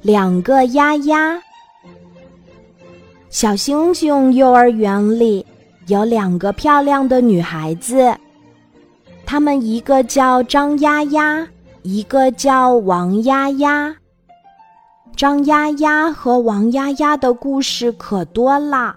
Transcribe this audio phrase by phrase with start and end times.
[0.00, 1.40] 两个丫丫。
[3.30, 5.44] 小星星幼儿园里
[5.86, 8.14] 有两个漂亮的女孩子，
[9.24, 11.46] 她们一个叫张丫丫，
[11.82, 13.94] 一个叫王丫丫。
[15.16, 18.96] 张丫丫和王丫丫的故事可多了。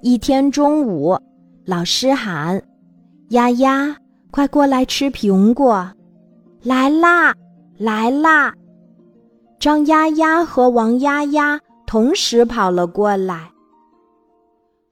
[0.00, 1.18] 一天中午，
[1.64, 2.62] 老师喊
[3.30, 3.94] ：“丫丫，
[4.30, 5.88] 快过来吃苹果！”
[6.62, 7.34] 来啦，
[7.78, 8.54] 来啦！
[9.60, 13.50] 张丫丫和王丫丫同时跑了过来。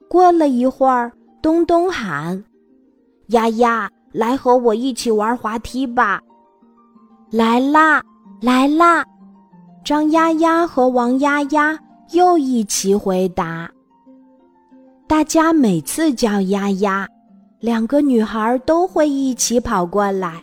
[0.07, 2.43] 过了一会儿，东东喊
[3.29, 6.21] ：“丫丫，来和我一起玩滑梯吧！”
[7.31, 8.03] 来啦，
[8.41, 9.03] 来啦！
[9.83, 11.75] 张丫丫和王丫丫
[12.11, 13.67] 又一起回答。
[15.07, 17.07] 大家每次叫丫丫，
[17.59, 20.39] 两个女孩都会一起跑过来。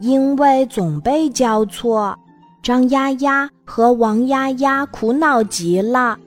[0.00, 2.16] 因为总被叫错，
[2.64, 6.18] 张丫丫和王丫丫苦恼极了。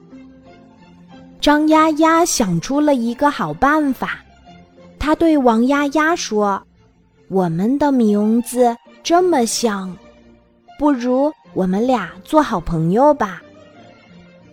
[1.42, 4.20] 张丫丫想出了一个好办法，
[5.00, 6.62] 她对王丫丫说
[7.28, 9.92] ：“我们的名字这么像。”
[10.78, 13.42] 不如我们俩做好朋友吧，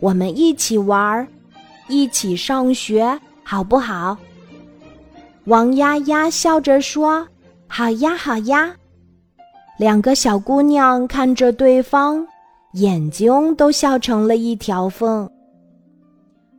[0.00, 1.28] 我们一起玩，
[1.86, 4.16] 一起上学，好不好？
[5.44, 7.28] 王丫丫笑着说
[7.68, 8.74] ：“好呀，好呀。”
[9.76, 12.24] 两个小姑娘看着对方，
[12.74, 15.28] 眼睛都笑成了一条缝。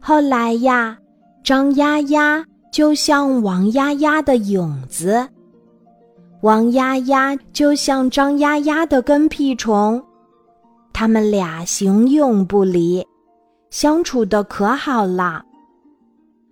[0.01, 0.97] 后来呀，
[1.43, 5.25] 张丫丫就像王丫丫的影子。
[6.41, 10.03] 王丫丫就像张丫丫的跟屁虫，
[10.91, 13.05] 他们俩形影不离，
[13.69, 15.41] 相处的可好了。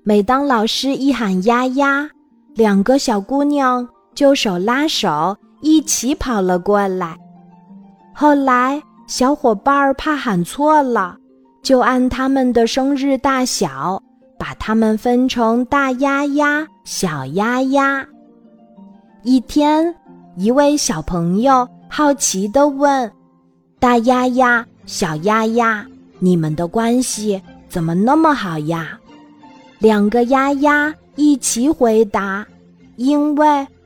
[0.03, 2.09] 每当老师一喊“丫丫”，
[2.55, 7.17] 两个小姑娘就手拉手一起跑了过来。
[8.14, 11.17] 后来小伙伴儿怕喊错了，
[11.64, 14.00] 就按他们的生日大小，
[14.38, 18.05] 把他们分成大丫丫、小丫丫。
[19.23, 19.95] 一天，
[20.36, 23.09] 一位小朋友好奇地问
[23.80, 25.86] ：“大丫丫、小丫丫，
[26.20, 28.99] 你们的关系怎么那么好呀？”
[29.80, 32.45] 两个丫丫一起回答
[32.98, 33.67] ：“因为